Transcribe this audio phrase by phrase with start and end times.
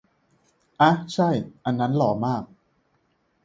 [0.79, 1.29] อ๊ะ ใช่
[1.65, 2.43] อันนั้นหล่อมาก